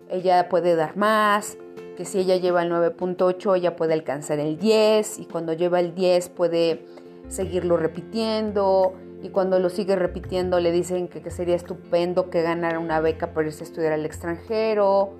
ella 0.08 0.48
puede 0.48 0.76
dar 0.76 0.96
más, 0.96 1.58
que 1.98 2.04
si 2.04 2.20
ella 2.20 2.36
lleva 2.36 2.62
el 2.62 2.70
9.8 2.70 3.56
ella 3.56 3.74
puede 3.74 3.92
alcanzar 3.92 4.38
el 4.38 4.56
10 4.56 5.18
y 5.18 5.24
cuando 5.24 5.52
lleva 5.52 5.80
el 5.80 5.96
10 5.96 6.28
puede 6.28 6.86
seguirlo 7.26 7.76
repitiendo 7.76 8.94
y 9.20 9.30
cuando 9.30 9.58
lo 9.58 9.68
sigue 9.68 9.96
repitiendo 9.96 10.60
le 10.60 10.70
dicen 10.70 11.08
que, 11.08 11.28
sería 11.32 11.56
estupendo 11.56 12.30
que 12.30 12.42
ganara 12.42 12.78
una 12.78 13.00
beca 13.00 13.34
para 13.34 13.48
irse 13.48 13.64
a 13.64 13.66
estudiar 13.66 13.92
al 13.94 14.06
extranjero 14.06 15.14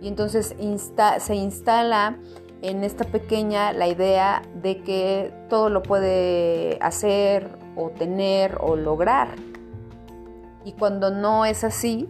y 0.00 0.06
entonces 0.06 0.54
se 1.18 1.34
instala 1.34 2.16
en 2.62 2.84
esta 2.84 3.02
pequeña 3.02 3.72
la 3.72 3.88
idea 3.88 4.42
de 4.62 4.82
que 4.82 5.32
todo 5.48 5.68
lo 5.68 5.82
puede 5.82 6.78
hacer 6.80 7.48
o 7.74 7.90
tener 7.90 8.56
o 8.60 8.76
lograr. 8.76 9.34
Y 10.64 10.72
cuando 10.74 11.10
no 11.10 11.44
es 11.44 11.64
así, 11.64 12.08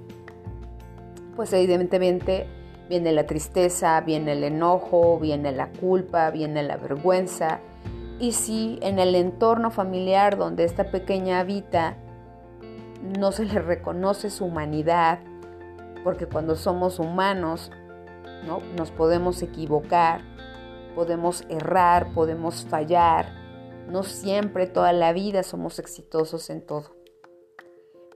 pues 1.37 1.55
evidentemente 1.55 2.60
viene 2.91 3.13
la 3.13 3.25
tristeza, 3.25 4.01
viene 4.01 4.33
el 4.33 4.43
enojo, 4.43 5.21
viene 5.21 5.53
la 5.53 5.69
culpa, 5.69 6.29
viene 6.31 6.65
la 6.65 6.77
vergüenza. 6.77 7.61
Y 8.19 8.33
si 8.33 8.81
en 8.83 8.99
el 8.99 9.15
entorno 9.15 9.71
familiar 9.71 10.37
donde 10.37 10.65
esta 10.65 10.91
pequeña 10.91 11.39
habita 11.39 11.97
no 13.17 13.31
se 13.31 13.45
le 13.45 13.61
reconoce 13.61 14.29
su 14.29 14.45
humanidad, 14.45 15.21
porque 16.03 16.27
cuando 16.27 16.57
somos 16.57 16.99
humanos 16.99 17.71
¿no? 18.45 18.59
nos 18.77 18.91
podemos 18.91 19.41
equivocar, 19.41 20.23
podemos 20.97 21.45
errar, 21.49 22.13
podemos 22.13 22.67
fallar, 22.69 23.27
no 23.89 24.03
siempre 24.03 24.67
toda 24.67 24.93
la 24.93 25.13
vida 25.13 25.45
somos 25.45 25.79
exitosos 25.79 26.51
en 26.51 26.61
todo. 26.67 27.00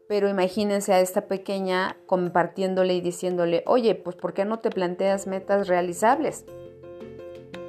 Pero 0.09 0.29
imagínense 0.29 0.93
a 0.93 1.01
esta 1.01 1.23
pequeña 1.23 1.97
compartiéndole 2.07 2.95
y 2.95 3.01
diciéndole, 3.01 3.63
oye, 3.67 3.95
pues 3.95 4.17
¿por 4.17 4.35
qué 4.35 4.45
no 4.45 4.59
te 4.59 4.71
planteas 4.71 5.27
metas 5.27 5.67
realizables? 5.67 6.45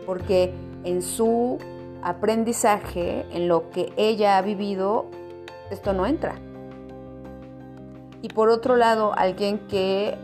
Porque 0.06 0.54
en 0.84 1.02
su 1.02 1.58
aprendizaje, 2.04 3.26
en 3.32 3.48
lo 3.48 3.70
que 3.70 3.94
ella 3.98 4.38
ha 4.38 4.42
vivido, 4.42 5.06
esto 5.72 5.94
no 5.94 6.06
entra. 6.06 6.36
Y 8.22 8.30
por 8.30 8.50
otro 8.50 8.76
lado, 8.76 9.14
alguien 9.16 9.60
que 9.68 10.18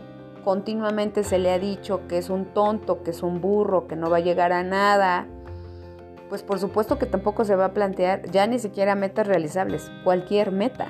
continuamente 0.44 1.24
se 1.24 1.38
le 1.38 1.50
ha 1.50 1.58
dicho 1.58 2.06
que 2.08 2.18
es 2.18 2.30
un 2.30 2.46
tonto, 2.46 3.02
que 3.02 3.10
es 3.10 3.22
un 3.22 3.40
burro, 3.40 3.86
que 3.86 3.96
no 3.96 4.10
va 4.10 4.18
a 4.18 4.20
llegar 4.20 4.52
a 4.52 4.62
nada, 4.62 5.26
pues 6.28 6.42
por 6.42 6.58
supuesto 6.58 6.98
que 6.98 7.06
tampoco 7.06 7.44
se 7.44 7.56
va 7.56 7.66
a 7.66 7.74
plantear 7.74 8.30
ya 8.30 8.46
ni 8.46 8.58
siquiera 8.58 8.94
metas 8.94 9.26
realizables, 9.26 9.90
cualquier 10.02 10.50
meta. 10.50 10.88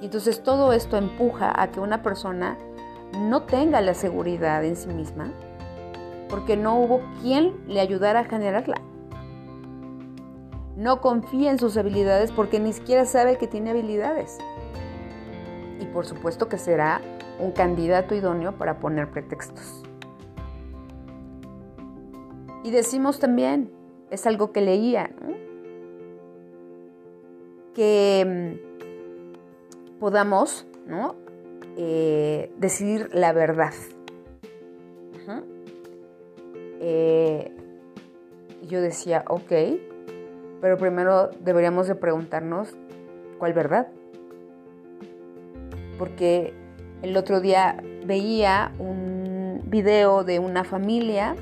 Y 0.00 0.06
entonces 0.06 0.42
todo 0.42 0.72
esto 0.72 0.96
empuja 0.96 1.60
a 1.60 1.70
que 1.70 1.80
una 1.80 2.02
persona 2.02 2.56
no 3.18 3.42
tenga 3.42 3.80
la 3.80 3.94
seguridad 3.94 4.64
en 4.64 4.76
sí 4.76 4.88
misma 4.88 5.32
porque 6.28 6.56
no 6.56 6.78
hubo 6.78 7.00
quien 7.22 7.56
le 7.66 7.80
ayudara 7.80 8.20
a 8.20 8.24
generarla. 8.24 8.80
No 10.76 11.00
confía 11.00 11.50
en 11.50 11.58
sus 11.58 11.76
habilidades 11.76 12.30
porque 12.30 12.60
ni 12.60 12.72
siquiera 12.72 13.04
sabe 13.04 13.38
que 13.38 13.46
tiene 13.46 13.70
habilidades. 13.70 14.38
Y 15.80 15.86
por 15.86 16.06
supuesto 16.06 16.48
que 16.48 16.58
será 16.58 17.00
un 17.40 17.52
candidato 17.52 18.14
idóneo 18.14 18.52
para 18.52 18.78
poner 18.78 19.10
pretextos. 19.10 19.82
Y 22.62 22.70
decimos 22.70 23.18
también, 23.18 23.72
es 24.10 24.26
algo 24.26 24.52
que 24.52 24.60
leía, 24.60 25.10
que 27.74 28.58
mm, 28.62 28.67
podamos 29.98 30.66
¿no? 30.86 31.16
Eh, 31.76 32.52
decidir 32.58 33.10
la 33.12 33.32
verdad. 33.32 33.74
Eh, 36.80 37.52
yo 38.62 38.80
decía, 38.80 39.24
ok, 39.28 39.52
pero 40.60 40.76
primero 40.76 41.30
deberíamos 41.40 41.88
de 41.88 41.96
preguntarnos 41.96 42.76
cuál 43.38 43.52
verdad. 43.52 43.88
Porque 45.98 46.54
el 47.02 47.16
otro 47.16 47.40
día 47.40 47.82
veía 48.06 48.72
un 48.78 49.62
video 49.66 50.22
de 50.22 50.38
una 50.38 50.62
familia 50.62 51.34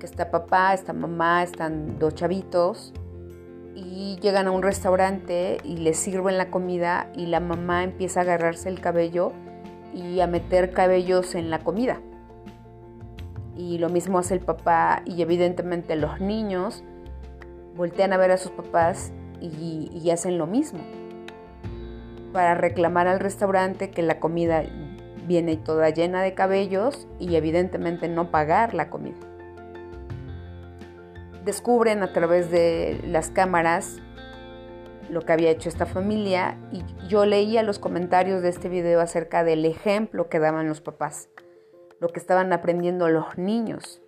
que 0.00 0.06
está 0.06 0.30
papá, 0.30 0.72
está 0.72 0.94
mamá, 0.94 1.42
están 1.42 1.98
dos 1.98 2.14
chavitos 2.14 2.94
y 3.78 4.18
llegan 4.20 4.48
a 4.48 4.50
un 4.50 4.62
restaurante 4.62 5.58
y 5.62 5.76
les 5.76 5.96
sirven 5.96 6.36
la 6.36 6.50
comida 6.50 7.10
y 7.14 7.26
la 7.26 7.40
mamá 7.40 7.84
empieza 7.84 8.20
a 8.20 8.22
agarrarse 8.24 8.68
el 8.68 8.80
cabello 8.80 9.32
y 9.94 10.20
a 10.20 10.26
meter 10.26 10.72
cabellos 10.72 11.34
en 11.34 11.50
la 11.50 11.60
comida. 11.60 12.00
Y 13.56 13.78
lo 13.78 13.88
mismo 13.88 14.18
hace 14.18 14.34
el 14.34 14.40
papá 14.40 15.02
y 15.04 15.22
evidentemente 15.22 15.96
los 15.96 16.20
niños 16.20 16.82
voltean 17.76 18.12
a 18.12 18.16
ver 18.16 18.32
a 18.32 18.36
sus 18.36 18.50
papás 18.52 19.12
y, 19.40 19.90
y 19.92 20.10
hacen 20.10 20.38
lo 20.38 20.46
mismo 20.46 20.80
para 22.32 22.54
reclamar 22.54 23.06
al 23.06 23.20
restaurante 23.20 23.90
que 23.90 24.02
la 24.02 24.18
comida 24.18 24.64
viene 25.26 25.56
toda 25.56 25.90
llena 25.90 26.22
de 26.22 26.34
cabellos 26.34 27.06
y 27.18 27.36
evidentemente 27.36 28.08
no 28.08 28.30
pagar 28.30 28.74
la 28.74 28.90
comida 28.90 29.27
descubren 31.44 32.02
a 32.02 32.12
través 32.12 32.50
de 32.50 33.00
las 33.04 33.30
cámaras 33.30 34.00
lo 35.10 35.22
que 35.22 35.32
había 35.32 35.50
hecho 35.50 35.68
esta 35.68 35.86
familia 35.86 36.58
y 36.70 36.82
yo 37.08 37.24
leía 37.24 37.62
los 37.62 37.78
comentarios 37.78 38.42
de 38.42 38.50
este 38.50 38.68
video 38.68 39.00
acerca 39.00 39.44
del 39.44 39.64
ejemplo 39.64 40.28
que 40.28 40.38
daban 40.38 40.68
los 40.68 40.80
papás, 40.80 41.30
lo 41.98 42.08
que 42.08 42.20
estaban 42.20 42.52
aprendiendo 42.52 43.08
los 43.08 43.38
niños. 43.38 44.02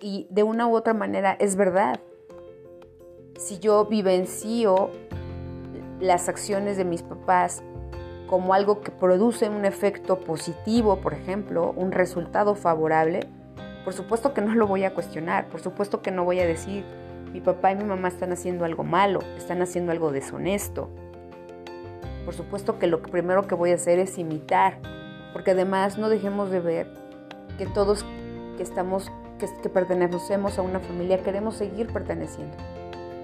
Y 0.00 0.26
de 0.30 0.42
una 0.42 0.66
u 0.66 0.76
otra 0.76 0.92
manera 0.92 1.36
es 1.40 1.56
verdad. 1.56 2.00
Si 3.38 3.58
yo 3.58 3.86
vivencio 3.86 4.90
las 6.00 6.28
acciones 6.28 6.76
de 6.76 6.84
mis 6.84 7.02
papás 7.02 7.62
como 8.26 8.54
algo 8.54 8.80
que 8.80 8.90
produce 8.90 9.48
un 9.48 9.64
efecto 9.64 10.20
positivo, 10.20 10.96
por 10.96 11.14
ejemplo, 11.14 11.72
un 11.76 11.92
resultado 11.92 12.54
favorable, 12.54 13.20
por 13.86 13.94
supuesto 13.94 14.34
que 14.34 14.40
no 14.40 14.52
lo 14.56 14.66
voy 14.66 14.82
a 14.82 14.94
cuestionar, 14.94 15.46
por 15.46 15.60
supuesto 15.60 16.02
que 16.02 16.10
no 16.10 16.24
voy 16.24 16.40
a 16.40 16.46
decir, 16.46 16.84
mi 17.32 17.40
papá 17.40 17.70
y 17.70 17.76
mi 17.76 17.84
mamá 17.84 18.08
están 18.08 18.32
haciendo 18.32 18.64
algo 18.64 18.82
malo, 18.82 19.20
están 19.36 19.62
haciendo 19.62 19.92
algo 19.92 20.10
deshonesto. 20.10 20.90
Por 22.24 22.34
supuesto 22.34 22.80
que 22.80 22.88
lo 22.88 23.00
primero 23.00 23.46
que 23.46 23.54
voy 23.54 23.70
a 23.70 23.76
hacer 23.76 24.00
es 24.00 24.18
imitar, 24.18 24.80
porque 25.32 25.52
además 25.52 25.98
no 25.98 26.08
dejemos 26.08 26.50
de 26.50 26.58
ver 26.58 26.88
que 27.58 27.66
todos 27.66 28.04
que 28.56 28.64
estamos, 28.64 29.12
que, 29.38 29.46
que 29.62 29.68
pertenecemos 29.68 30.58
a 30.58 30.62
una 30.62 30.80
familia 30.80 31.22
queremos 31.22 31.54
seguir 31.54 31.86
perteneciendo. 31.92 32.56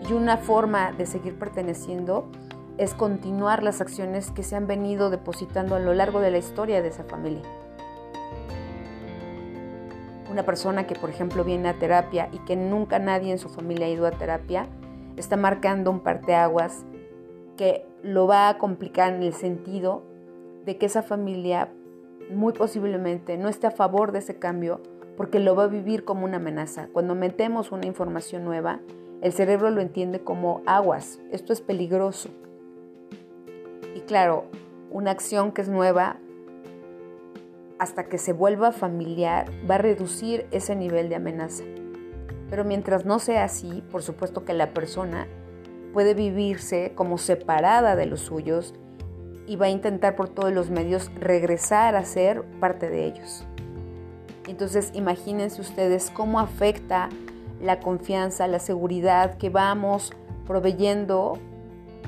Y 0.08 0.12
una 0.12 0.36
forma 0.36 0.92
de 0.92 1.06
seguir 1.06 1.36
perteneciendo 1.40 2.30
es 2.78 2.94
continuar 2.94 3.64
las 3.64 3.80
acciones 3.80 4.30
que 4.30 4.44
se 4.44 4.54
han 4.54 4.68
venido 4.68 5.10
depositando 5.10 5.74
a 5.74 5.80
lo 5.80 5.92
largo 5.92 6.20
de 6.20 6.30
la 6.30 6.38
historia 6.38 6.82
de 6.82 6.88
esa 6.88 7.02
familia. 7.02 7.42
Una 10.32 10.46
persona 10.46 10.86
que, 10.86 10.94
por 10.94 11.10
ejemplo, 11.10 11.44
viene 11.44 11.68
a 11.68 11.78
terapia 11.78 12.30
y 12.32 12.38
que 12.38 12.56
nunca 12.56 12.98
nadie 12.98 13.32
en 13.32 13.38
su 13.38 13.50
familia 13.50 13.84
ha 13.84 13.90
ido 13.90 14.06
a 14.06 14.12
terapia, 14.12 14.66
está 15.18 15.36
marcando 15.36 15.90
un 15.90 16.00
parteaguas 16.00 16.86
que 17.58 17.84
lo 18.02 18.26
va 18.26 18.48
a 18.48 18.56
complicar 18.56 19.12
en 19.12 19.22
el 19.22 19.34
sentido 19.34 20.02
de 20.64 20.78
que 20.78 20.86
esa 20.86 21.02
familia 21.02 21.68
muy 22.30 22.54
posiblemente 22.54 23.36
no 23.36 23.50
esté 23.50 23.66
a 23.66 23.72
favor 23.72 24.10
de 24.10 24.20
ese 24.20 24.38
cambio 24.38 24.80
porque 25.18 25.38
lo 25.38 25.54
va 25.54 25.64
a 25.64 25.66
vivir 25.66 26.06
como 26.06 26.24
una 26.24 26.38
amenaza. 26.38 26.88
Cuando 26.94 27.14
metemos 27.14 27.70
una 27.70 27.84
información 27.84 28.42
nueva, 28.42 28.80
el 29.20 29.34
cerebro 29.34 29.68
lo 29.68 29.82
entiende 29.82 30.20
como 30.20 30.62
aguas, 30.64 31.20
esto 31.30 31.52
es 31.52 31.60
peligroso. 31.60 32.30
Y 33.94 34.00
claro, 34.00 34.46
una 34.90 35.10
acción 35.10 35.52
que 35.52 35.60
es 35.60 35.68
nueva 35.68 36.16
hasta 37.82 38.04
que 38.04 38.16
se 38.16 38.32
vuelva 38.32 38.70
familiar, 38.70 39.50
va 39.68 39.74
a 39.74 39.78
reducir 39.78 40.46
ese 40.52 40.76
nivel 40.76 41.08
de 41.08 41.16
amenaza. 41.16 41.64
Pero 42.48 42.64
mientras 42.64 43.04
no 43.04 43.18
sea 43.18 43.42
así, 43.42 43.82
por 43.90 44.04
supuesto 44.04 44.44
que 44.44 44.52
la 44.52 44.72
persona 44.72 45.26
puede 45.92 46.14
vivirse 46.14 46.92
como 46.94 47.18
separada 47.18 47.96
de 47.96 48.06
los 48.06 48.20
suyos 48.20 48.72
y 49.48 49.56
va 49.56 49.66
a 49.66 49.70
intentar 49.70 50.14
por 50.14 50.28
todos 50.28 50.52
los 50.52 50.70
medios 50.70 51.10
regresar 51.16 51.96
a 51.96 52.04
ser 52.04 52.44
parte 52.60 52.88
de 52.88 53.04
ellos. 53.04 53.44
Entonces 54.46 54.92
imagínense 54.94 55.60
ustedes 55.60 56.12
cómo 56.12 56.38
afecta 56.38 57.08
la 57.60 57.80
confianza, 57.80 58.46
la 58.46 58.60
seguridad 58.60 59.38
que 59.38 59.50
vamos 59.50 60.12
proveyendo 60.46 61.36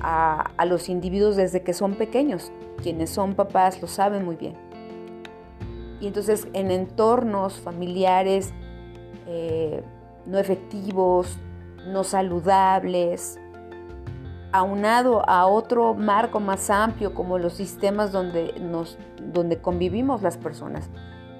a, 0.00 0.52
a, 0.56 0.66
los 0.66 0.88
individuos 0.88 1.34
desde 1.34 1.64
que 1.64 1.72
son 1.72 1.96
pequeños. 1.96 2.52
Quienes 2.80 3.10
son 3.10 3.34
papás 3.34 3.82
lo 3.82 3.88
saben 3.88 4.24
muy 4.24 4.36
bien. 4.36 4.63
Y 6.04 6.06
entonces 6.06 6.46
en 6.52 6.70
entornos 6.70 7.54
familiares 7.54 8.52
eh, 9.26 9.82
no 10.26 10.38
efectivos, 10.38 11.38
no 11.86 12.04
saludables, 12.04 13.40
aunado 14.52 15.26
a 15.26 15.46
otro 15.46 15.94
marco 15.94 16.40
más 16.40 16.68
amplio 16.68 17.14
como 17.14 17.38
los 17.38 17.54
sistemas 17.54 18.12
donde, 18.12 18.52
nos, 18.60 18.98
donde 19.32 19.62
convivimos 19.62 20.20
las 20.20 20.36
personas. 20.36 20.90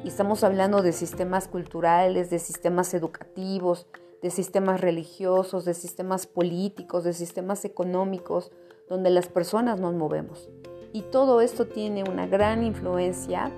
Y 0.03 0.09
estamos 0.09 0.43
hablando 0.43 0.81
de 0.81 0.93
sistemas 0.93 1.47
culturales, 1.47 2.31
de 2.31 2.39
sistemas 2.39 2.95
educativos, 2.95 3.87
de 4.23 4.31
sistemas 4.31 4.81
religiosos, 4.81 5.67
de 5.67 5.75
sistemas 5.75 6.27
políticos, 6.27 7.05
de 7.05 7.13
sistemas 7.13 7.67
económicos, 7.67 8.51
donde 8.89 9.11
las 9.11 9.29
personas 9.29 9.79
nos 9.79 9.93
movemos. 9.93 10.49
Y 10.95 11.03
todo 11.03 11.43
esto 11.43 11.67
tiene 11.67 12.03
una 12.03 12.27
gran 12.27 12.65
influencia 12.65 13.53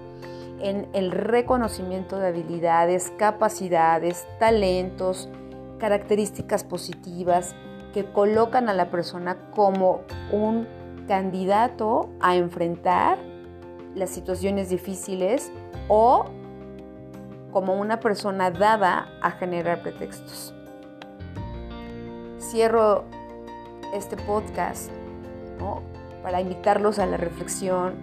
en 0.61 0.88
el 0.92 1.11
reconocimiento 1.11 2.19
de 2.19 2.29
habilidades, 2.29 3.12
capacidades, 3.19 4.27
talentos, 4.38 5.29
características 5.79 6.64
positivas 6.64 7.55
que 7.92 8.05
colocan 8.05 8.69
a 8.69 8.75
la 8.75 8.90
persona 8.90 9.37
como 9.55 10.03
un 10.33 10.66
candidato 11.07 12.11
a 12.21 12.37
enfrentar 12.37 13.19
las 13.95 14.11
situaciones 14.11 14.69
difíciles 14.69 15.51
o 15.88 16.27
como 17.53 17.75
una 17.75 18.01
persona 18.01 18.51
dada 18.51 19.09
a 19.23 19.31
generar 19.31 19.83
pretextos. 19.83 20.55
Cierro 22.38 23.05
este 23.95 24.16
podcast 24.16 24.90
para 26.23 26.40
invitarlos 26.40 26.99
a 26.99 27.07
la 27.07 27.16
reflexión, 27.16 27.95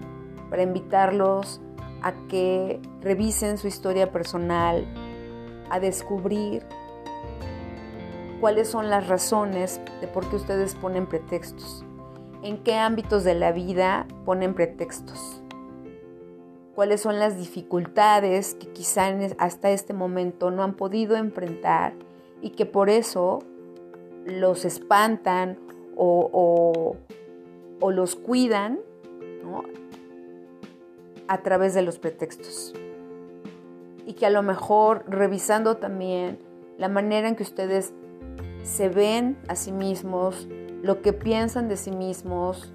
para 0.50 0.64
invitarlos 0.64 1.62
que 2.28 2.82
revisen 3.02 3.58
su 3.58 3.68
historia 3.68 4.12
personal, 4.12 4.86
a 5.70 5.80
descubrir 5.80 6.64
cuáles 8.40 8.68
son 8.68 8.90
las 8.90 9.08
razones 9.08 9.80
de 10.02 10.08
por 10.08 10.30
qué 10.30 10.36
ustedes 10.36 10.76
ponen 10.76 11.08
pretextos, 11.08 11.86
en 12.44 12.58
qué 12.58 12.76
ámbitos 12.76 13.24
de 13.24 13.36
la 13.36 13.52
vida 13.54 14.06
ponen 14.26 14.54
pretextos, 14.54 15.42
cuáles 16.76 17.02
son 17.02 17.20
las 17.20 17.38
dificultades 17.38 18.56
que 18.56 18.68
quizá 18.68 19.08
hasta 19.38 19.72
este 19.72 19.94
momento 19.94 20.52
no 20.52 20.64
han 20.64 20.74
podido 20.74 21.16
enfrentar 21.16 21.94
y 22.42 22.50
que 22.50 22.66
por 22.66 22.90
eso 22.90 23.40
los 24.26 24.66
espantan 24.66 25.58
o, 25.96 26.98
los 27.90 28.16
cuidan 28.16 28.80
a 31.28 31.40
través 31.42 31.74
de 31.74 31.82
los 31.82 32.00
pretextos. 32.00 32.74
Y 34.06 34.14
que 34.14 34.26
a 34.26 34.30
lo 34.30 34.44
mejor 34.44 35.06
revisando 35.08 35.78
también 35.78 36.40
la 36.78 36.90
manera 36.90 37.28
en 37.28 37.36
que 37.36 37.44
ustedes 37.44 37.94
se 38.64 38.90
ven 38.90 39.38
a 39.48 39.56
sí 39.56 39.72
mismos, 39.72 40.48
lo 40.82 41.02
que 41.02 41.14
piensan 41.14 41.70
de 41.70 41.78
sí 41.78 41.92
mismos, 41.92 42.74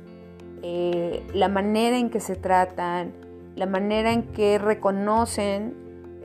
eh, 0.62 1.26
la 1.34 1.48
manera 1.48 1.98
en 1.98 2.10
que 2.10 2.20
se 2.20 2.36
tratan, 2.36 3.12
la 3.56 3.66
manera 3.66 4.12
en 4.12 4.22
que 4.32 4.58
reconocen 4.58 5.74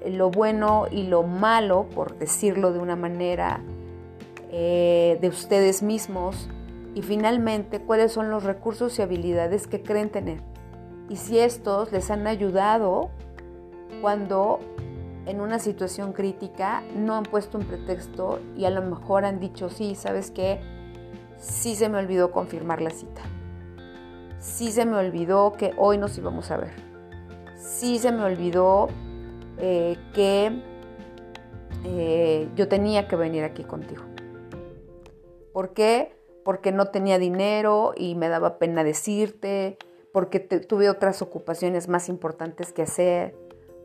lo 0.05 0.29
bueno 0.29 0.87
y 0.91 1.03
lo 1.03 1.23
malo, 1.23 1.87
por 1.93 2.17
decirlo 2.17 2.73
de 2.73 2.79
una 2.79 2.95
manera, 2.95 3.61
eh, 4.51 5.17
de 5.21 5.27
ustedes 5.29 5.81
mismos 5.81 6.49
y 6.93 7.01
finalmente 7.01 7.79
cuáles 7.79 8.11
son 8.11 8.29
los 8.29 8.43
recursos 8.43 8.99
y 8.99 9.01
habilidades 9.01 9.67
que 9.67 9.81
creen 9.81 10.09
tener 10.09 10.52
y 11.09 11.15
si 11.17 11.39
estos 11.39 11.91
les 11.91 12.09
han 12.11 12.27
ayudado 12.27 13.09
cuando 14.01 14.59
en 15.25 15.39
una 15.41 15.59
situación 15.59 16.13
crítica 16.13 16.83
no 16.95 17.15
han 17.15 17.23
puesto 17.23 17.57
un 17.57 17.65
pretexto 17.65 18.39
y 18.57 18.65
a 18.65 18.69
lo 18.69 18.81
mejor 18.81 19.25
han 19.25 19.39
dicho, 19.39 19.69
sí, 19.69 19.95
¿sabes 19.95 20.31
qué? 20.31 20.59
Sí 21.37 21.75
se 21.75 21.89
me 21.89 21.97
olvidó 21.97 22.31
confirmar 22.31 22.81
la 22.81 22.89
cita. 22.89 23.21
Sí 24.39 24.71
se 24.71 24.85
me 24.85 24.97
olvidó 24.97 25.53
que 25.53 25.73
hoy 25.77 25.97
nos 25.97 26.17
íbamos 26.17 26.51
a 26.51 26.57
ver. 26.57 26.73
Sí 27.57 27.97
se 27.99 28.11
me 28.11 28.23
olvidó 28.23 28.89
eh, 29.57 29.97
que 30.13 30.61
eh, 31.85 32.49
yo 32.55 32.67
tenía 32.67 33.07
que 33.07 33.15
venir 33.15 33.43
aquí 33.43 33.63
contigo. 33.63 34.03
¿Por 35.53 35.73
qué? 35.73 36.15
Porque 36.43 36.71
no 36.71 36.87
tenía 36.87 37.19
dinero 37.19 37.93
y 37.95 38.15
me 38.15 38.27
daba 38.27 38.57
pena 38.57 38.83
decirte, 38.83 39.77
porque 40.13 40.39
tuve 40.39 40.89
otras 40.89 41.21
ocupaciones 41.23 41.89
más 41.89 42.07
importantes 42.07 42.71
que 42.71 42.83
hacer, 42.83 43.35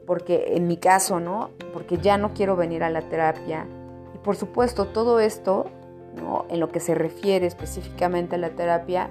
porque 0.07 0.53
en 0.57 0.69
mi 0.69 0.77
caso, 0.77 1.21
¿no? 1.21 1.51
Porque 1.73 1.97
ya 1.97 2.19
no 2.19 2.35
quiero 2.35 2.55
venir 2.55 2.85
a 2.85 2.91
la 2.91 3.01
terapia. 3.01 3.67
Y 4.15 4.19
por 4.19 4.37
supuesto, 4.37 4.85
todo 4.85 5.21
esto, 5.21 5.65
¿no? 6.17 6.45
En 6.51 6.61
lo 6.61 6.69
que 6.69 6.81
se 6.81 6.95
refiere 6.95 7.47
específicamente 7.47 8.37
a 8.37 8.39
la 8.39 8.51
terapia, 8.51 9.11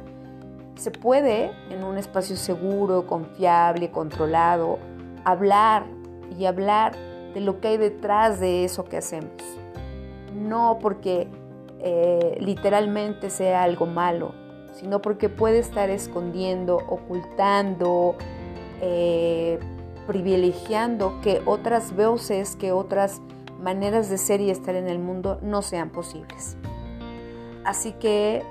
se 0.75 0.91
puede 0.91 1.51
en 1.71 1.83
un 1.83 1.97
espacio 1.97 2.35
seguro, 2.35 3.07
confiable, 3.07 3.89
controlado, 3.89 4.77
hablar 5.25 5.87
y 6.37 6.45
hablar 6.45 6.95
de 7.33 7.41
lo 7.41 7.59
que 7.59 7.69
hay 7.69 7.77
detrás 7.77 8.39
de 8.39 8.63
eso 8.63 8.85
que 8.85 8.97
hacemos. 8.97 9.31
No 10.35 10.77
porque 10.79 11.27
eh, 11.79 12.37
literalmente 12.39 13.31
sea 13.31 13.63
algo 13.63 13.87
malo, 13.87 14.33
sino 14.79 15.01
porque 15.01 15.29
puede 15.29 15.59
estar 15.59 15.89
escondiendo, 15.89 16.77
ocultando, 16.87 18.15
eh, 18.81 19.59
privilegiando 20.05 21.19
que 21.21 21.41
otras 21.45 21.95
voces, 21.95 22.55
que 22.55 22.71
otras 22.71 23.21
maneras 23.61 24.09
de 24.09 24.17
ser 24.17 24.39
y 24.39 24.51
estar 24.51 24.75
en 24.75 24.87
el 24.87 24.99
mundo 24.99 25.39
no 25.41 25.61
sean 25.61 25.89
posibles. 25.89 26.55
Así 27.65 27.91
que 27.93 28.43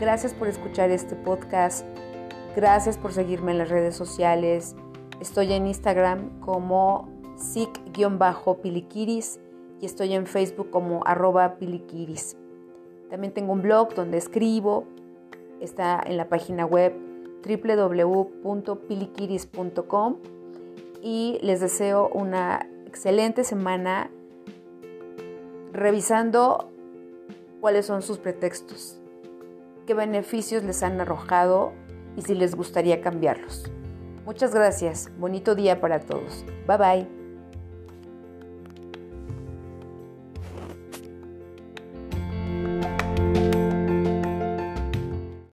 gracias 0.00 0.34
por 0.34 0.48
escuchar 0.48 0.90
este 0.90 1.16
podcast, 1.16 1.86
gracias 2.54 2.98
por 2.98 3.12
seguirme 3.12 3.52
en 3.52 3.58
las 3.58 3.70
redes 3.70 3.96
sociales. 3.96 4.76
Estoy 5.20 5.54
en 5.54 5.66
Instagram 5.66 6.40
como 6.40 7.08
sic-piliquiris 7.36 9.40
y 9.80 9.86
estoy 9.86 10.14
en 10.14 10.26
Facebook 10.26 10.70
como 10.70 11.02
arroba 11.06 11.56
piliquiris. 11.56 12.36
También 13.10 13.32
tengo 13.32 13.52
un 13.52 13.62
blog 13.62 13.94
donde 13.94 14.18
escribo, 14.18 14.86
está 15.60 16.02
en 16.04 16.16
la 16.16 16.28
página 16.28 16.66
web 16.66 16.92
www.piliquiris.com 17.46 20.16
y 21.02 21.38
les 21.42 21.60
deseo 21.60 22.08
una 22.12 22.68
excelente 22.86 23.44
semana 23.44 24.10
revisando 25.72 26.70
cuáles 27.60 27.86
son 27.86 28.02
sus 28.02 28.18
pretextos, 28.18 29.00
qué 29.86 29.94
beneficios 29.94 30.64
les 30.64 30.82
han 30.82 31.00
arrojado 31.00 31.72
y 32.16 32.22
si 32.22 32.34
les 32.34 32.54
gustaría 32.54 33.00
cambiarlos. 33.00 33.70
Muchas 34.24 34.54
gracias, 34.54 35.10
bonito 35.18 35.54
día 35.54 35.80
para 35.80 36.00
todos. 36.00 36.44
Bye 36.66 36.78
bye. 36.78 37.25